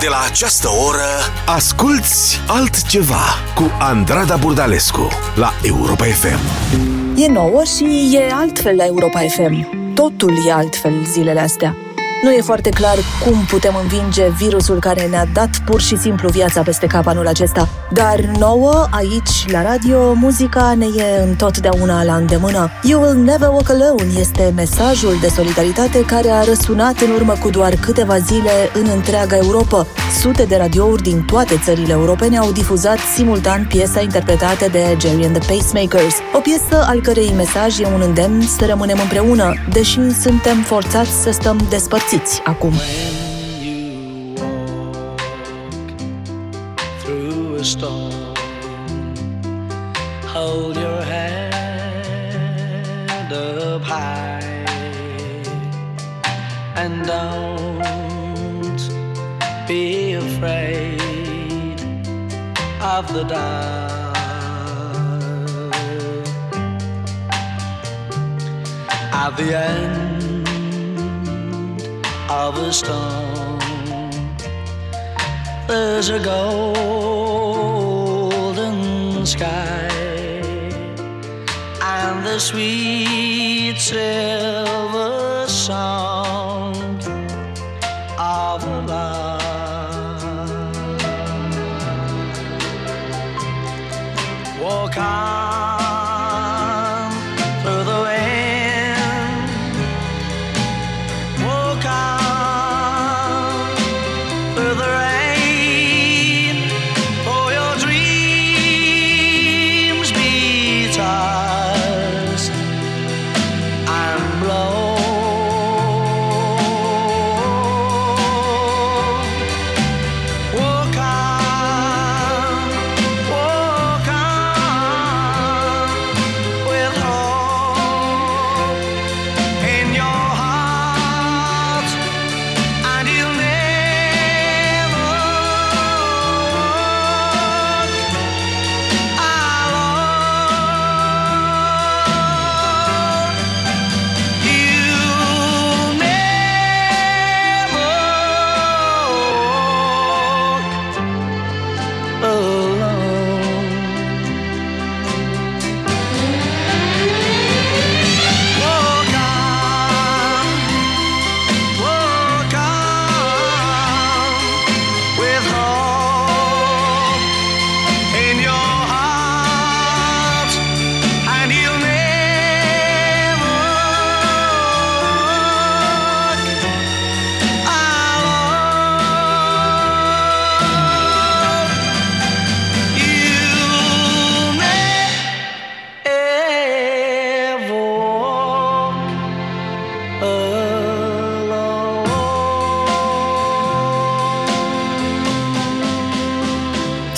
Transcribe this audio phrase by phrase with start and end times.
[0.00, 1.08] De la această oră,
[1.46, 3.24] asculți altceva
[3.54, 6.38] cu Andrada Burdalescu la Europa FM.
[7.16, 9.66] E nouă și e altfel la Europa FM.
[9.94, 11.76] Totul e altfel zilele astea.
[12.22, 16.62] Nu e foarte clar cum putem învinge virusul care ne-a dat pur și simplu viața
[16.62, 17.68] peste cap anul acesta.
[17.92, 22.70] Dar nouă, aici, la radio, muzica ne e întotdeauna la îndemână.
[22.82, 27.50] You will never walk alone este mesajul de solidaritate care a răsunat în urmă cu
[27.50, 29.86] doar câteva zile în întreaga Europa.
[30.20, 35.38] Sute de radiouri din toate țările europene au difuzat simultan piesa interpretată de Jerry and
[35.38, 40.62] the Pacemakers, o piesă al cărei mesaj e un îndemn să rămânem împreună, deși suntem
[40.62, 42.72] forțați să stăm despărțiți acum.
[50.26, 51.52] Hold your head
[53.32, 54.40] up high
[56.76, 57.82] and don't
[59.66, 61.00] be afraid
[62.80, 64.16] of the dark.
[69.12, 70.07] At the end
[72.30, 73.58] of a storm,
[75.66, 77.24] there's a golden
[79.24, 79.88] sky
[81.82, 86.74] and the sweet silver song
[88.18, 90.18] of love.
[94.60, 95.57] Walk on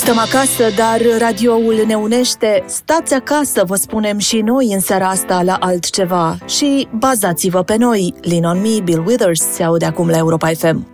[0.01, 2.65] Stăm acasă, dar radioul ne unește.
[2.67, 6.39] Stați acasă, vă spunem și noi în seara asta la altceva.
[6.47, 8.15] Și bazați-vă pe noi.
[8.21, 10.87] Lean on me, Bill Withers se aude acum la Europa FM.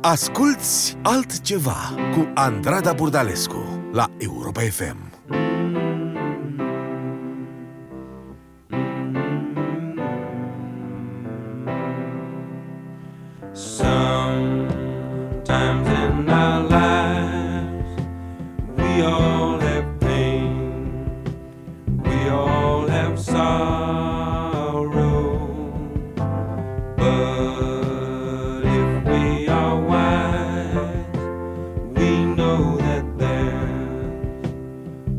[0.00, 4.96] Asculți altceva cu Andrada Burdalescu la Europa FM.
[13.52, 14.62] Sometimes
[15.88, 16.01] in
[16.32, 17.90] our lives,
[18.76, 21.04] we all have pain,
[22.02, 23.68] we all have sorrow.
[26.96, 31.06] But if we are wise,
[31.96, 34.48] we know that there's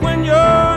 [0.00, 0.71] when you're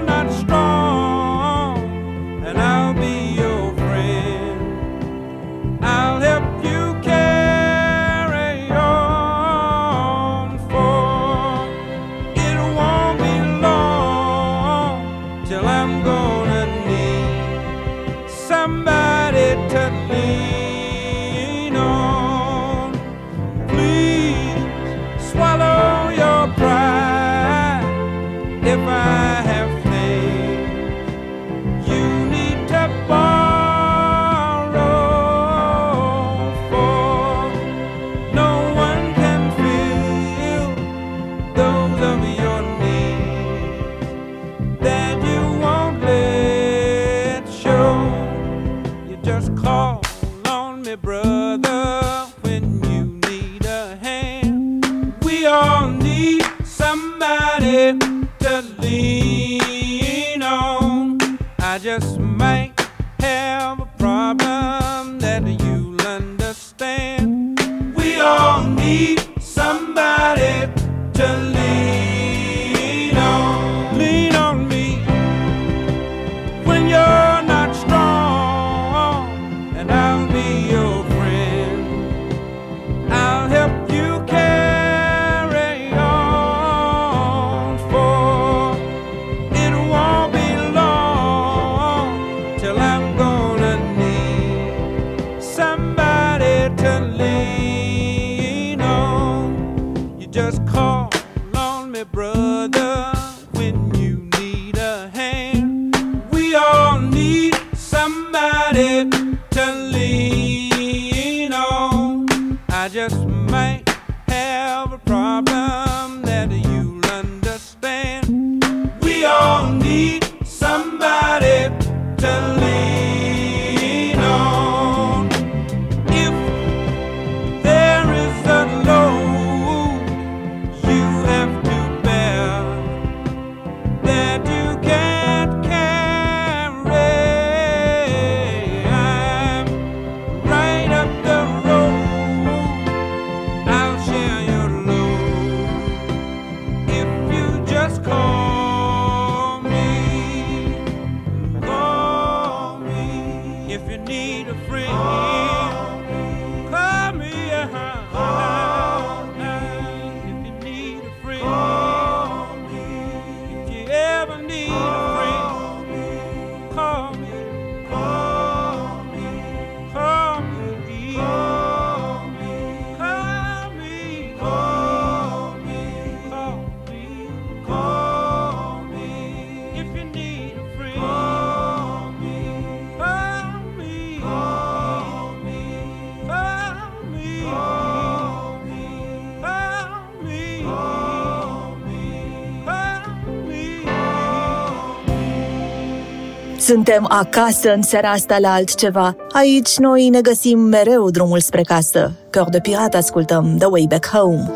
[196.65, 199.15] Suntem acasă în seara asta la altceva.
[199.31, 202.11] Aici noi ne găsim mereu drumul spre casă.
[202.29, 204.51] Căr de pirat ascultăm The Way Back Home.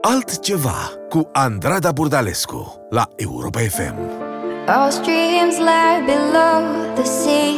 [0.00, 3.94] Altceva cu Andrada Burdalescu la Europa FM.
[4.76, 7.54] Our streams lie below the sea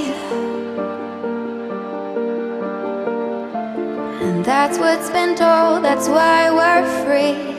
[4.22, 7.51] And that's what's been told, that's why we're free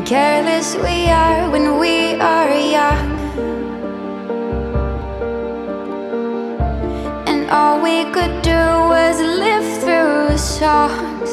[0.00, 3.10] and careless we are when we are young.
[7.26, 8.62] And all we could do
[8.94, 11.30] was live through songs.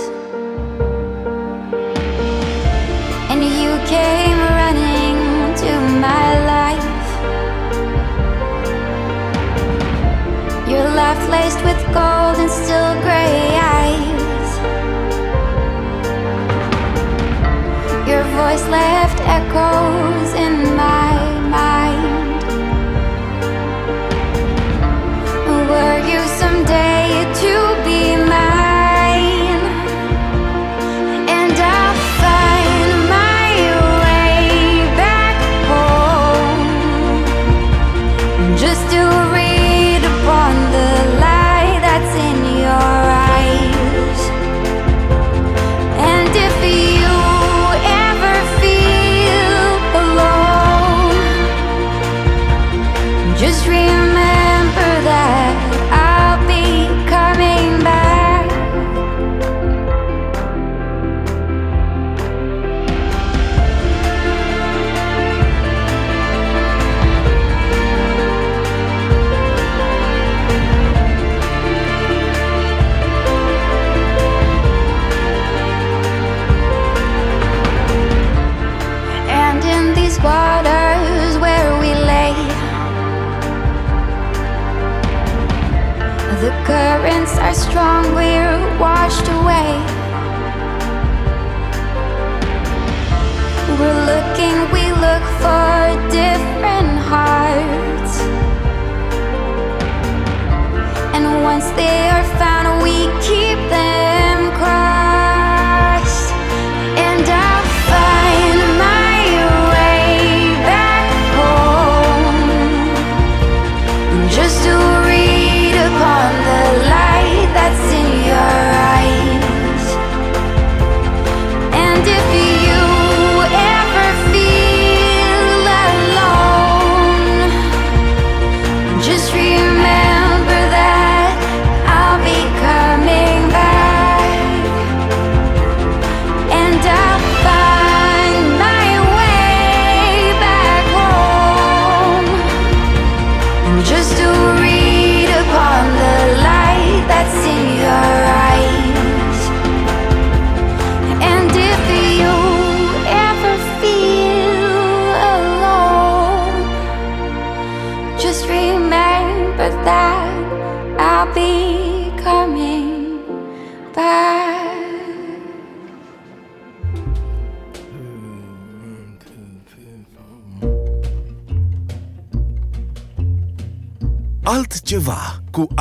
[3.31, 5.18] And you came running
[5.64, 5.72] to
[6.06, 7.08] my life.
[10.68, 12.87] Your life laced with gold and silver.
[18.48, 20.77] voice left echoes in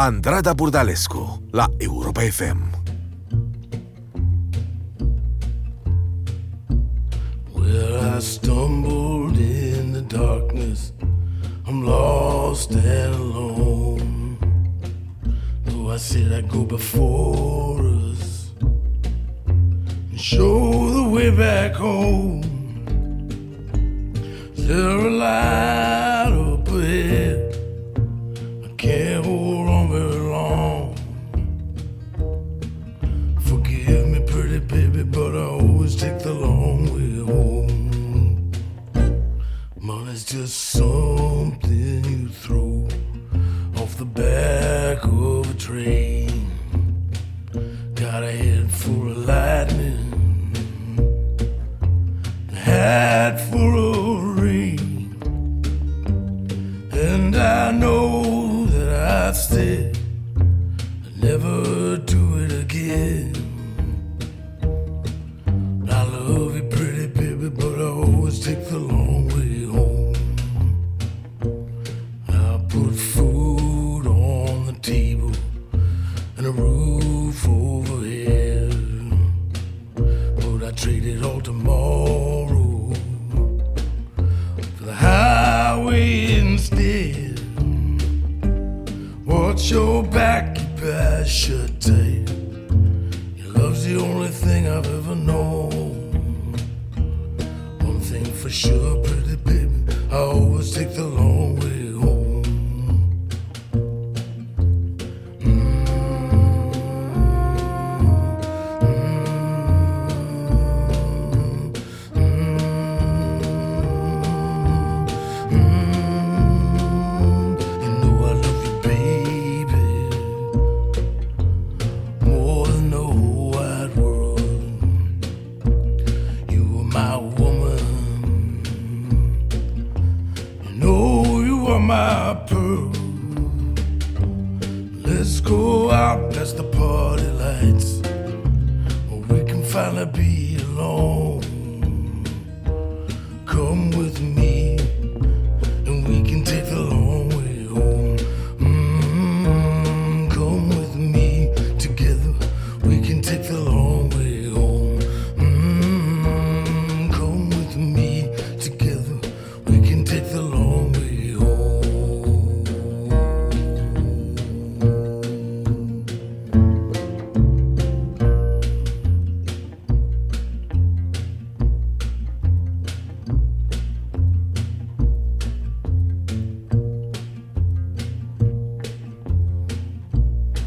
[0.06, 2.60] Andrada Burdalescu la Europa FM.
[7.52, 10.92] Well, I stumbled in the darkness.
[11.66, 14.38] I'm lost and alone.
[15.64, 17.80] Though I said I'd go before
[18.12, 22.42] us and show the way back home.
[24.54, 26.15] There a light
[40.26, 42.84] just something you throw
[43.76, 46.50] off the back of a train.
[47.94, 50.52] Got a head full of lightning,
[52.52, 53.85] hat full of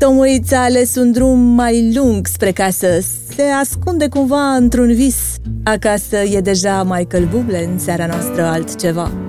[0.09, 2.87] Tomuița a ales un drum mai lung spre casă.
[3.35, 5.35] Se ascunde cumva într-un vis.
[5.63, 9.28] Acasă e deja Michael Bublé în seara noastră altceva.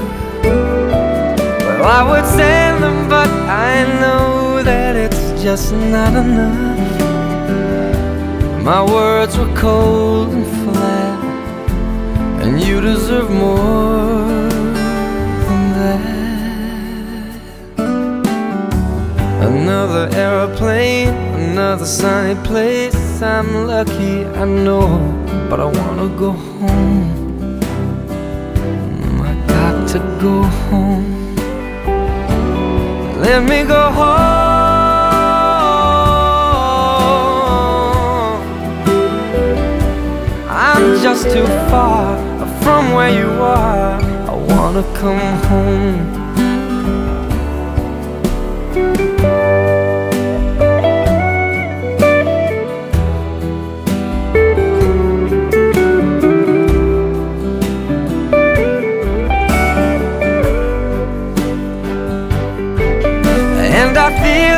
[1.81, 6.91] Well, I would send them, but I know that it's just not enough.
[8.63, 11.23] My words were cold and flat,
[12.43, 14.47] and you deserve more
[15.47, 16.05] than that.
[19.49, 21.09] Another aeroplane,
[21.49, 23.23] another sunny place.
[23.23, 24.85] I'm lucky, I know,
[25.49, 27.59] but I wanna go home.
[29.29, 31.20] I got to go home.
[33.21, 35.11] Let me go home.
[40.49, 42.17] I'm just too far
[42.63, 44.01] from where you are.
[44.27, 46.20] I wanna come home.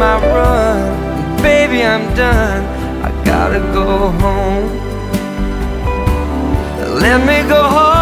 [0.00, 2.62] My run, baby, I'm done.
[3.06, 3.86] I gotta go
[4.22, 4.68] home.
[7.04, 8.00] Let me go home.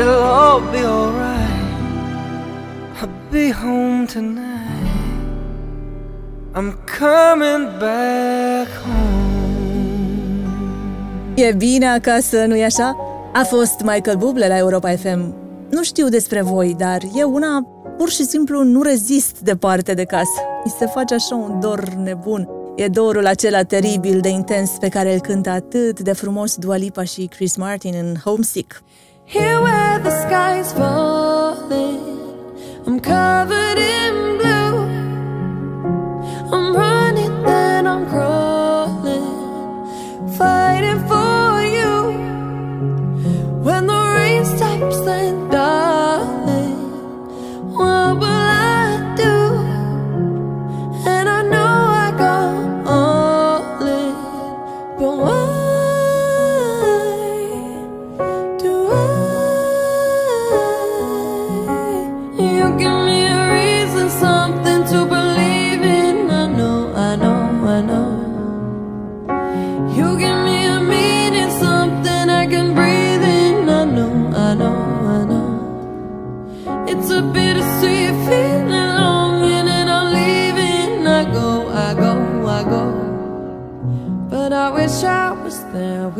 [0.00, 1.62] It'll all be alright.
[3.00, 4.90] I'll be home tonight.
[6.56, 9.04] I'm coming back home.
[11.34, 12.96] E bine acasă, nu-i așa?
[13.32, 15.43] A fost Michael Bublé la Europa FM.
[15.74, 20.40] Nu știu despre voi, dar eu una pur și simplu nu rezist departe de casă.
[20.64, 22.48] Mi se face așa un dor nebun.
[22.76, 27.04] E dorul acela teribil de intens pe care îl cântă atât de frumos Dua Lipa
[27.04, 28.82] și Chris Martin în Homesick.
[29.26, 32.00] Here where the sky's falling,
[32.86, 34.33] I'm covered in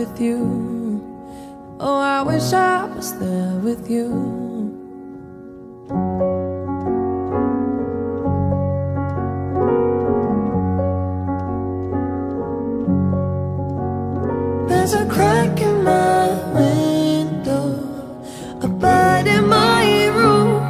[0.05, 1.01] with you.
[1.81, 4.09] Oh, I wish I was there with you.
[14.69, 16.27] There's a crack in my
[16.59, 17.65] window,
[18.61, 20.63] a bite in my room.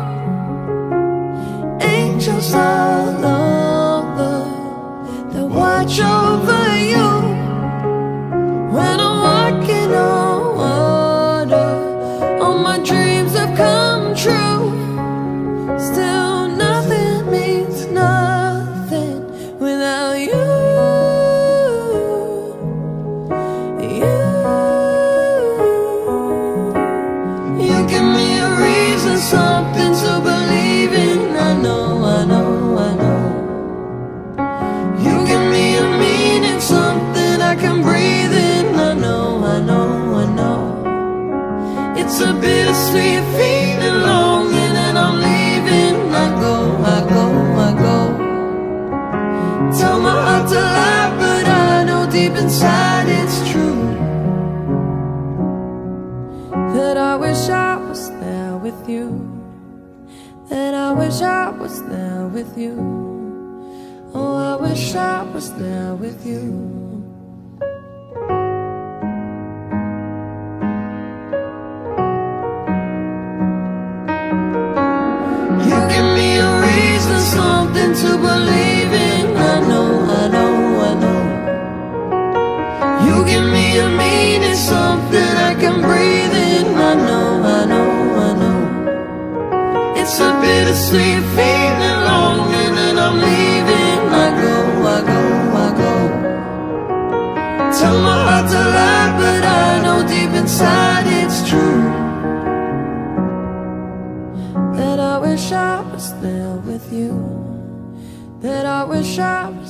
[1.81, 2.84] Angels all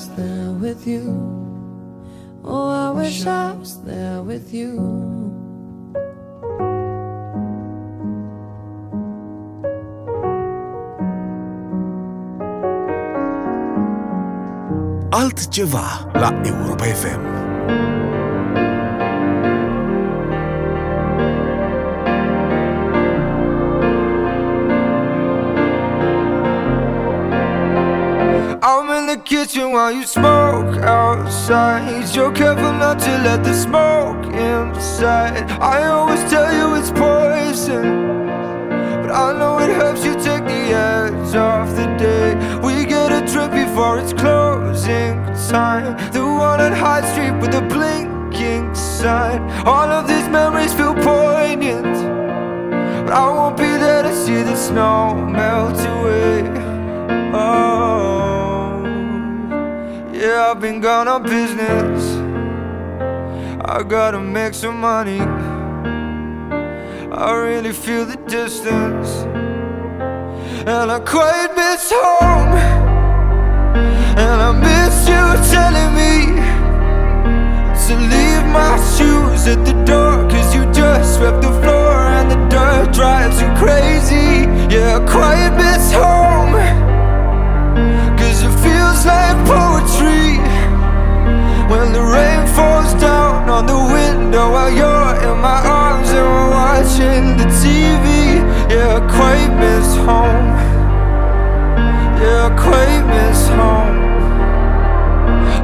[0.04, 1.02] was there with you.
[2.44, 4.72] Oh, I wish I was there with you.
[15.10, 17.33] Altceva la Europa FM.
[29.24, 32.14] Kitchen while you smoke outside.
[32.14, 35.50] You're careful not to let the smoke inside.
[35.60, 38.28] I always tell you it's poison.
[39.02, 42.34] But I know it helps you take the edge off the day.
[42.58, 45.96] We get a drink before it's closing time.
[46.12, 49.40] The one on High Street with the blinking sign.
[49.66, 51.96] All of these memories feel poignant.
[53.06, 56.63] But I won't be there to see the snow melt away.
[60.34, 62.00] Yeah, I've been gone on business.
[63.74, 65.20] I gotta make some money.
[67.24, 69.10] I really feel the distance.
[70.72, 72.54] And I quite miss home.
[74.24, 76.14] And I miss you telling me
[77.84, 80.16] to leave my shoes at the door.
[80.32, 84.48] Cause you just swept the floor and the dirt drives you crazy.
[84.74, 86.93] Yeah, I quite miss home.
[88.94, 90.38] Cause like poetry.
[91.68, 96.50] When the rain falls down on the window While you're in my arms and we're
[96.50, 98.06] watching the TV
[98.70, 100.48] Yeah, I quite miss home.
[102.22, 103.98] Yeah, I quite miss home.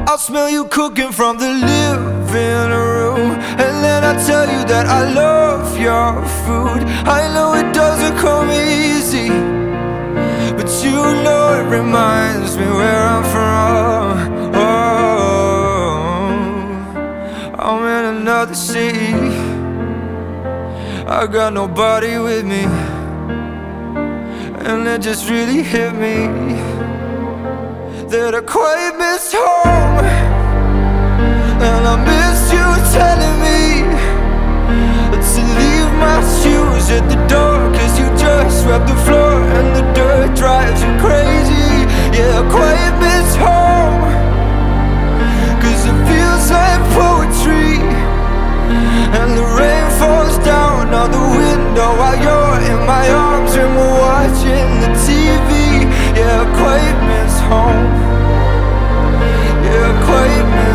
[0.09, 3.31] I'll smell you cooking from the living room.
[3.63, 6.83] And then I tell you that I love your food.
[7.07, 9.60] I know it doesn't come easy
[11.23, 14.53] know it reminds me where I'm from.
[14.55, 14.71] Oh,
[17.59, 19.13] I'm in another city.
[21.07, 22.63] I got nobody with me.
[24.67, 26.17] And it just really hit me
[28.11, 30.05] that I quite miss home.
[31.67, 33.61] And I miss you telling me
[35.31, 37.60] to leave my shoes at the door
[38.21, 41.69] just swept the floor and the dirt drives you crazy.
[42.15, 44.03] Yeah, I quite miss home.
[45.61, 47.71] Cause it feels like poetry.
[49.19, 53.97] And the rain falls down on the window While you're in my arms and we're
[53.99, 55.83] watching the TV
[56.15, 57.91] Yeah, I quite miss home.
[59.65, 60.70] Yeah, I quite miss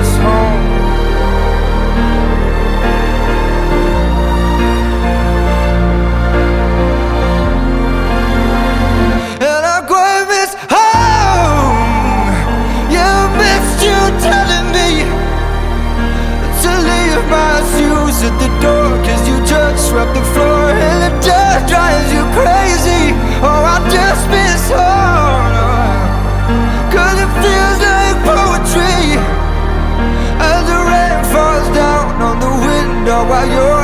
[19.67, 23.11] Just swept the floor And it just drives you crazy.
[23.43, 25.55] Oh, I just miss home
[26.95, 29.19] Cause it feels like poetry.
[30.39, 33.76] As the rain falls down on the window While you're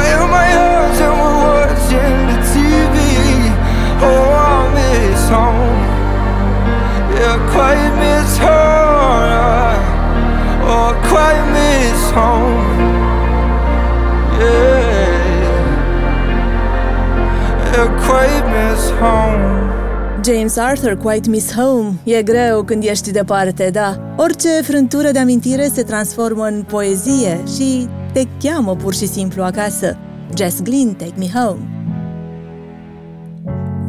[20.25, 21.93] James Arthur, Quite Miss Home.
[22.05, 24.15] E greu când ești departe, da.
[24.17, 29.97] Orice frântură de amintire se transformă în poezie și te cheamă pur și simplu acasă.
[30.37, 31.61] Jess Glynn, Take Me Home.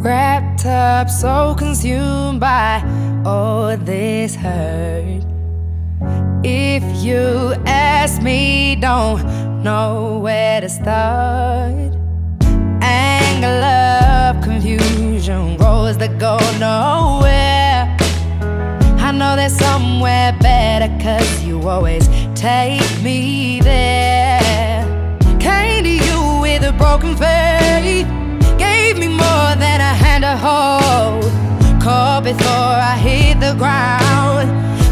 [0.03, 2.83] Wrapped up, so consumed by
[3.23, 5.23] all this hurt.
[6.41, 7.53] If you
[8.03, 9.23] ask me, don't
[9.61, 11.93] know where to start.
[12.81, 13.82] Anger, love,
[15.23, 17.95] confusion, roads that go nowhere.
[18.99, 24.83] I know there's somewhere better, cause you always take me there.
[25.39, 28.07] Came to you with a broken faith,
[28.57, 31.23] gave me more than a hand to hold.
[31.81, 34.49] Caught before I hit the ground.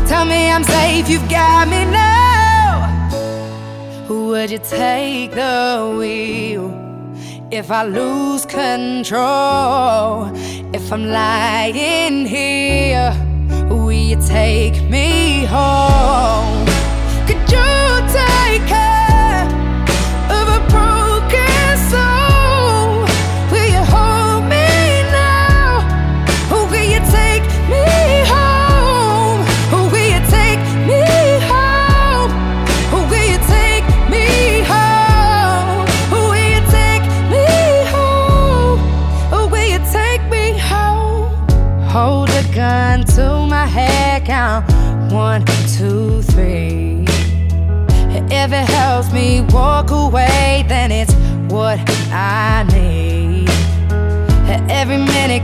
[0.07, 2.87] Tell me I'm safe, you've got me now.
[4.07, 6.80] Who would you take the wheel?
[7.53, 10.31] If I lose control,
[10.73, 13.13] if I'm lying here,
[13.69, 16.65] will you take me home?
[17.27, 18.90] Could you take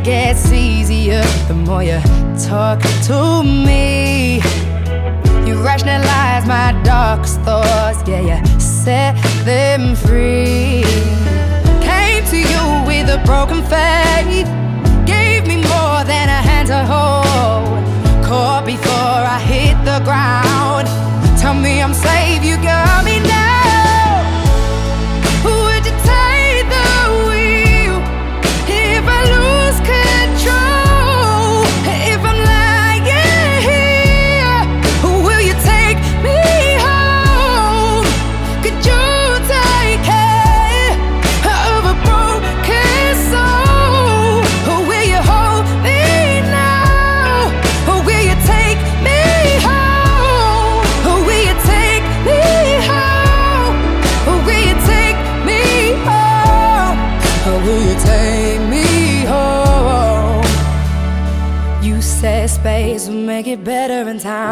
[0.08, 2.00] gets easier the more you
[2.48, 4.36] talk to me.
[5.46, 10.86] You rationalize my darkest thoughts, yeah, you set them free.
[11.84, 14.48] Came to you with a broken faith,
[15.06, 17.84] gave me more than a hand to hold.
[18.24, 20.88] Caught before I hit the ground,
[21.38, 23.37] tell me I'm safe, you got me now.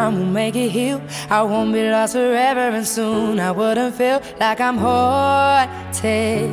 [0.06, 1.00] time will make it heal.
[1.30, 6.50] I won't be lost forever, and soon I wouldn't feel like I'm haunted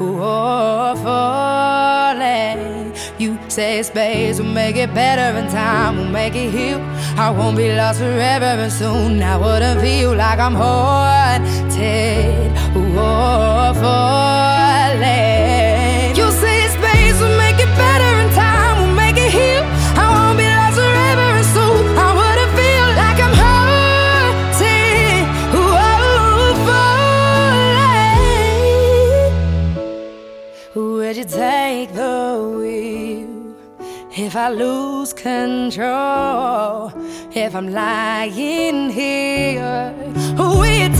[0.00, 2.94] or falling.
[3.18, 6.80] You say space will make it better, and time will make it heal.
[7.16, 15.25] I won't be lost forever, and soon I wouldn't feel like I'm haunted or falling.
[34.36, 36.92] if I lose control,
[37.34, 39.94] if I'm lying here.
[40.36, 40.94] Will you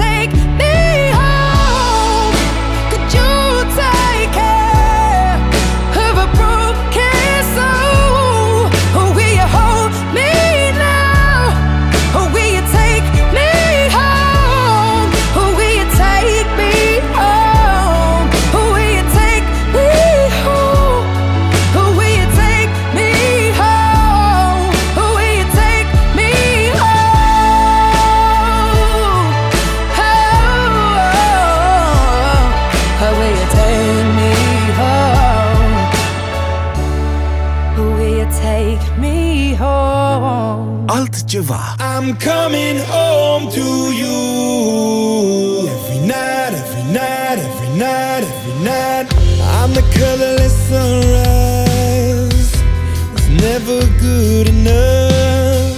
[54.00, 55.76] good enough.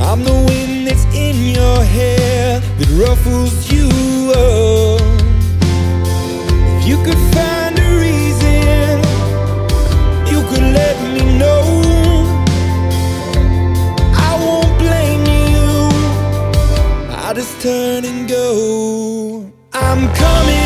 [0.00, 3.88] I'm the wind that's in your hair that ruffles you
[4.34, 5.00] up.
[6.76, 8.98] If you could find a reason,
[10.32, 11.62] you could let me know.
[14.28, 15.68] I won't blame you,
[17.24, 19.50] I just turn and go.
[19.72, 20.61] I'm coming.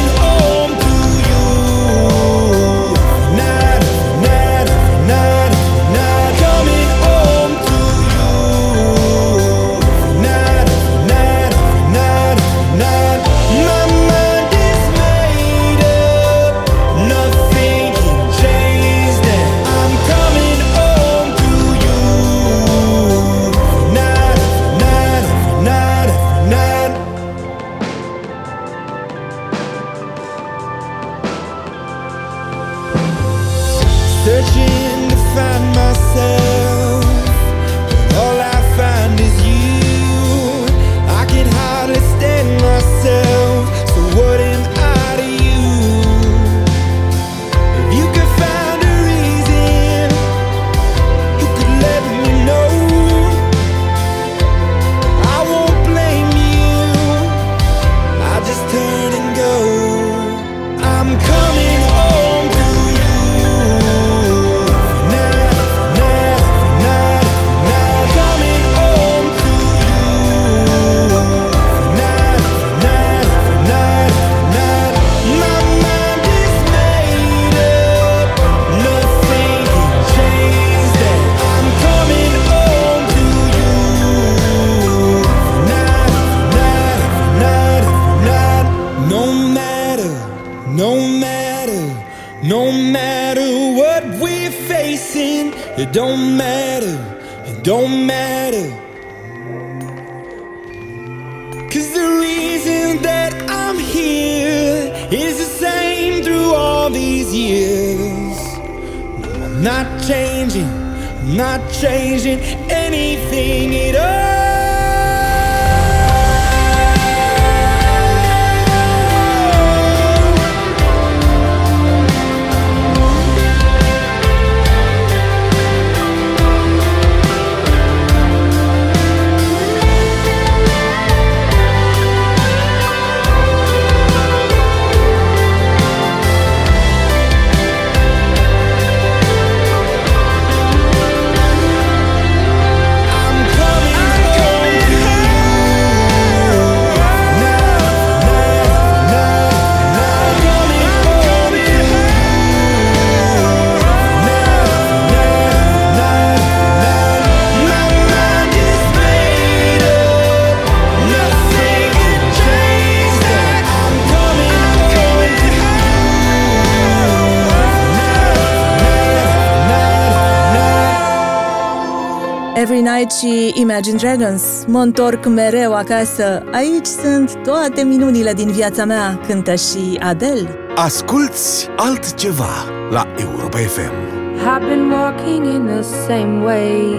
[173.26, 174.64] Și Imagine Dragons.
[174.66, 176.42] Mă întorc mereu acasă.
[176.52, 180.48] Aici sunt toate minunile din viața mea, cântă și Adele.
[180.74, 182.54] Asculți altceva
[182.90, 183.92] la Europa FM.
[184.36, 186.96] I've been walking in the same way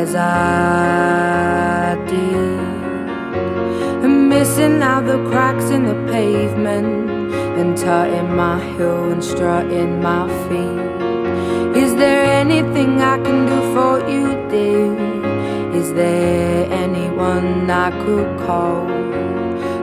[0.00, 0.20] as I
[2.06, 2.58] did.
[4.28, 7.10] Missing out the cracks in the pavement
[7.58, 10.90] and tutting my heel and strutting my feet.
[11.82, 18.84] Is there anything I can do for you, Is there anyone I could call?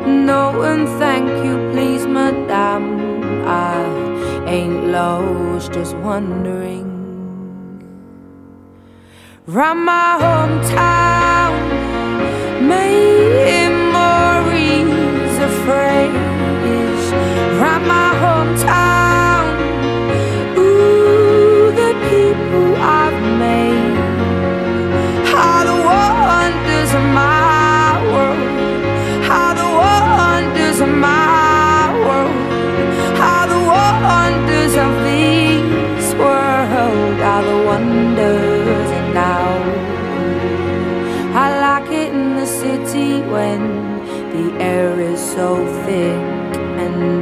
[0.05, 2.99] No, and thank you, please, madame.
[3.45, 3.85] I
[4.45, 6.85] ain't lost, just wondering.
[9.45, 11.53] Round my hometown,
[12.67, 13.77] memories
[15.63, 17.11] phrase.
[17.61, 18.86] Round my hometown,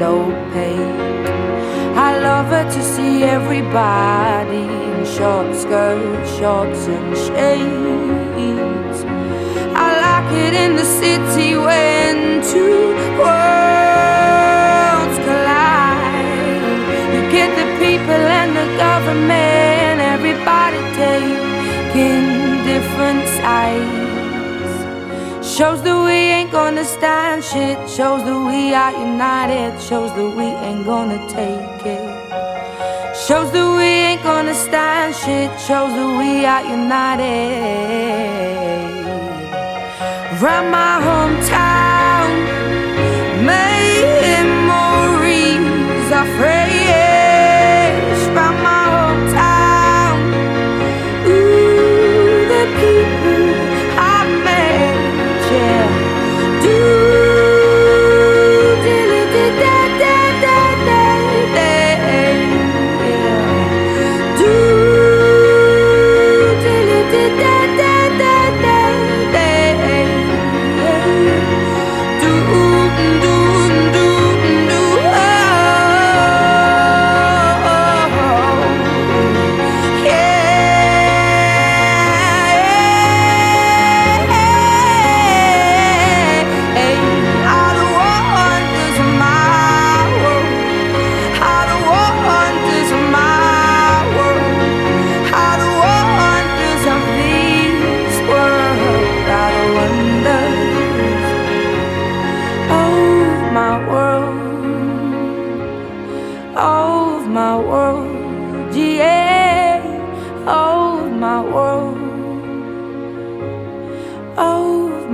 [0.06, 1.30] opaque.
[2.08, 9.00] I love it to see everybody in short skirts, shorts, and shades.
[9.86, 12.16] I like it in the city when
[12.52, 12.82] two
[13.22, 16.34] worlds collide.
[17.14, 22.26] You get the people and the government, everybody taking
[22.72, 24.76] different sides.
[25.56, 27.78] Shows that we ain't gonna stand shit.
[27.96, 29.72] Shows that we are united.
[29.88, 32.06] Shows that we ain't gonna take it.
[33.26, 35.52] Shows that we ain't gonna stand shit.
[35.68, 37.36] Shows that we are united.
[40.42, 41.75] Round my hometown,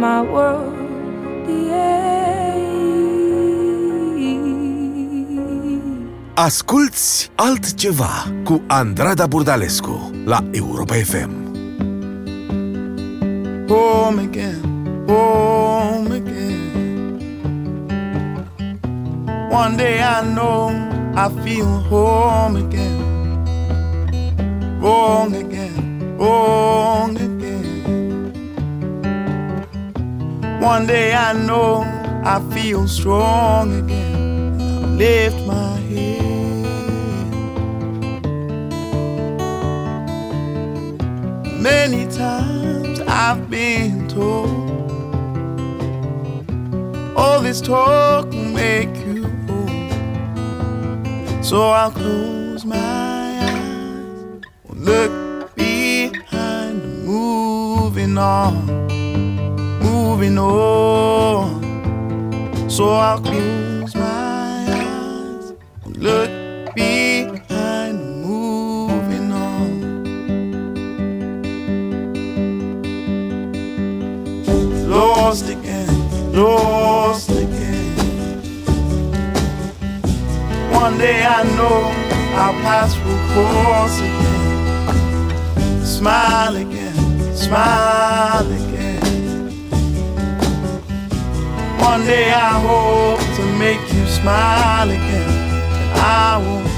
[0.01, 0.73] my world,
[1.47, 1.99] yeah.
[6.33, 11.29] Asculți altceva cu Andrada Burdalescu la Europa FM.
[13.67, 14.61] home again,
[15.07, 17.19] home again.
[19.49, 20.69] One day I know
[21.15, 22.99] I feel home again,
[24.81, 27.20] wrong again, wrong again.
[30.61, 31.81] One day I know
[32.23, 34.61] I feel strong again.
[34.61, 36.21] I lift my head.
[41.59, 44.91] Many times I've been told
[47.17, 49.93] all this talk will make you old.
[51.43, 52.40] So I'll close.
[60.21, 61.59] Moving on.
[62.69, 65.53] So I'll close my eyes,
[65.83, 66.29] and look
[66.75, 69.81] behind, moving on.
[74.87, 75.89] Lost again,
[76.33, 77.97] lost again.
[80.71, 81.91] One day I know
[82.35, 85.83] our paths will cross again.
[85.83, 88.60] Smile again, smile again.
[91.81, 95.29] One day I hope to make you smile again.
[95.95, 96.70] I won't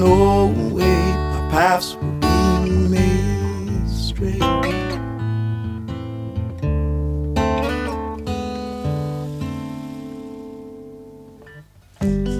[0.00, 1.00] no way.
[1.32, 4.42] My paths will be made straight.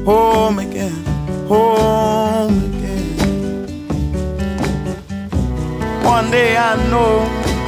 [0.04, 1.04] home again,
[1.52, 3.16] home again.
[6.02, 7.14] One day I know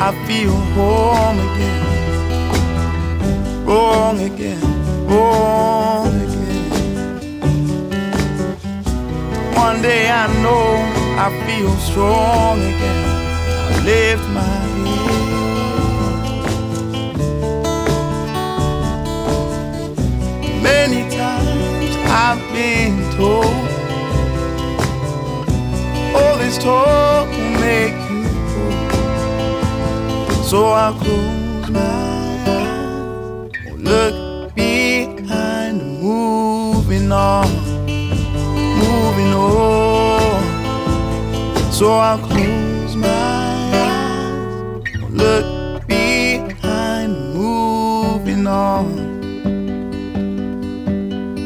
[0.06, 1.82] I feel home again,
[3.66, 4.61] wrong again,
[9.82, 10.66] One day I know
[11.18, 13.04] I feel strong again.
[13.66, 15.22] I lift my head.
[20.62, 23.56] Many times I've been told
[26.14, 28.22] all this talk will make you
[28.62, 28.92] old.
[30.44, 31.80] So I'll close my
[32.46, 34.14] eyes, look
[34.54, 37.71] behind, moving on,
[41.82, 48.86] So I'll close my eyes, look behind, moving on.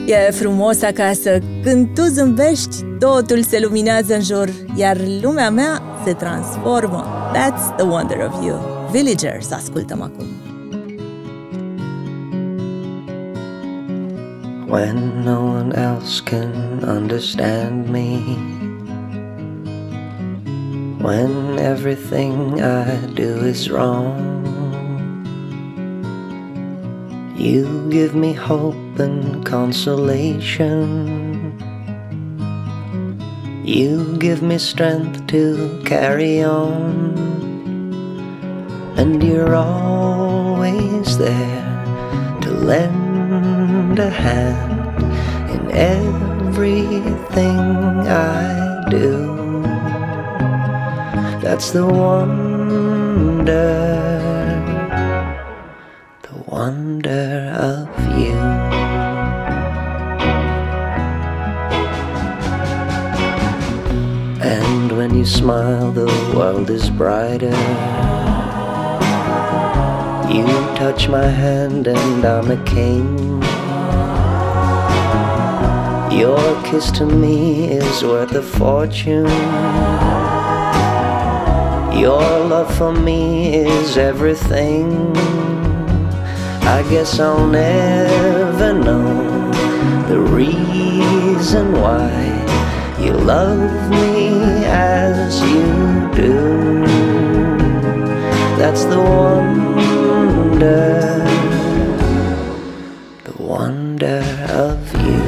[0.06, 1.38] E frumos acasă.
[1.62, 7.04] Când tu zâmbești, totul se luminează în jur, iar lumea mea se transformă.
[7.34, 8.88] That's the wonder of you.
[8.90, 10.26] Villagers, ascultăm acum.
[14.68, 18.55] when no one else can understand me.
[21.06, 24.42] When everything I do is wrong,
[27.38, 30.82] you give me hope and consolation.
[33.64, 37.14] You give me strength to carry on,
[38.96, 45.00] and you're always there to lend a hand
[45.54, 47.60] in everything
[48.08, 49.35] I do.
[51.48, 53.44] That's the wonder,
[56.22, 57.88] the wonder of
[58.18, 58.36] you.
[64.42, 67.56] And when you smile, the world is brighter.
[70.28, 73.06] You touch my hand and I'm a king.
[76.10, 80.05] Your kiss to me is worth a fortune.
[81.96, 85.16] Your love for me is everything.
[86.76, 89.50] I guess I'll never know
[90.06, 92.10] the reason why
[93.00, 96.84] you love me as you do.
[98.58, 100.04] That's the wonder,
[103.24, 105.25] the wonder of you.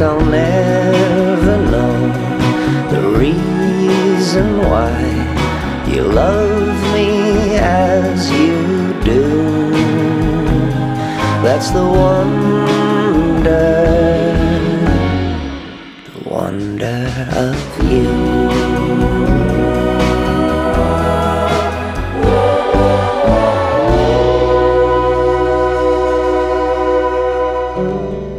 [0.00, 1.96] I'll never know
[2.88, 4.94] the reason why
[5.88, 9.70] you love me as you do.
[11.42, 13.48] That's the wonder,
[16.04, 18.27] the wonder of you.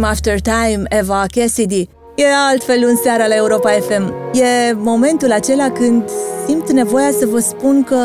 [0.00, 1.88] Time After Time, Eva Cassidy.
[2.14, 4.14] E altfel în seara la Europa FM.
[4.32, 6.10] E momentul acela când
[6.46, 7.96] simt nevoia să vă spun că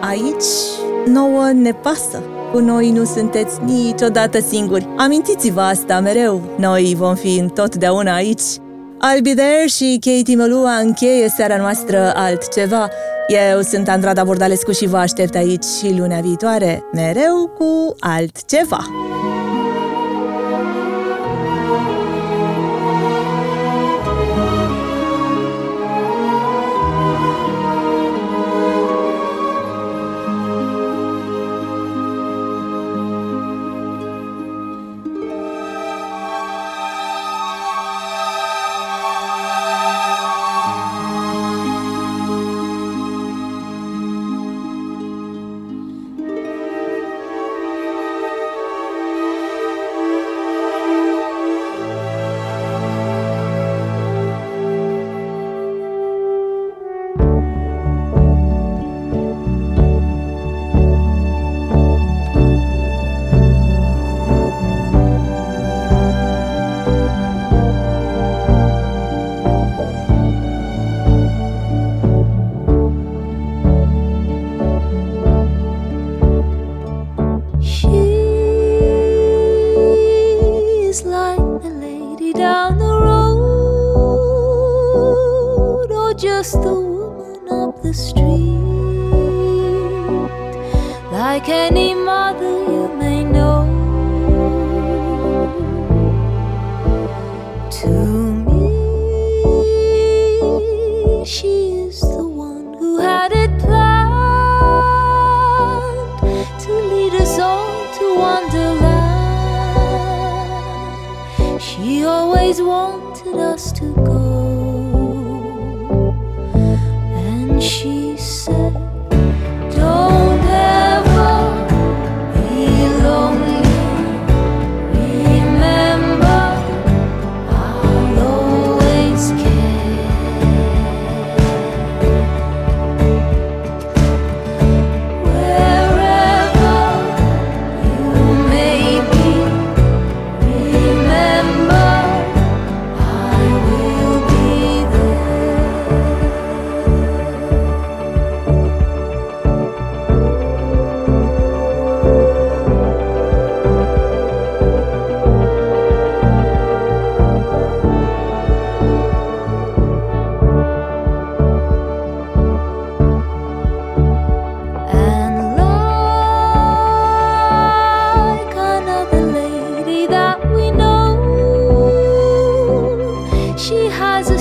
[0.00, 0.44] aici
[1.06, 2.22] nouă ne pasă.
[2.52, 4.88] Cu noi nu sunteți niciodată singuri.
[4.96, 6.42] Amintiți-vă asta mereu.
[6.56, 8.42] Noi vom fi întotdeauna aici.
[9.02, 12.88] I'll be there și Katie Mălua încheie seara noastră altceva.
[13.28, 18.86] Eu sunt Andrada Bordalescu și vă aștept aici și lunea viitoare, mereu cu altceva.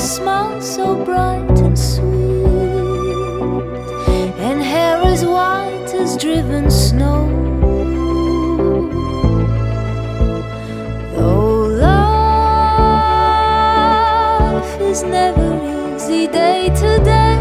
[0.09, 2.01] smile so bright and sweet,
[4.47, 7.27] and hair as white as driven snow.
[11.13, 12.01] Though life
[14.81, 15.47] is never
[15.95, 17.37] easy day to day,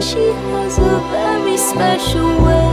[0.00, 2.72] she has a very special way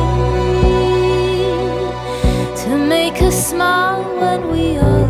[2.64, 5.01] to make us smile when we are.